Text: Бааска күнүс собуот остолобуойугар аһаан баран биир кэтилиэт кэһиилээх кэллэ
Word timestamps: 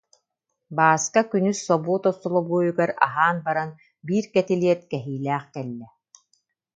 Бааска 0.77 1.21
күнүс 1.31 1.59
собуот 1.67 2.03
остолобуойугар 2.11 2.91
аһаан 3.05 3.37
баран 3.45 3.69
биир 4.07 4.25
кэтилиэт 4.33 4.81
кэһиилээх 4.91 5.45
кэллэ 5.53 5.87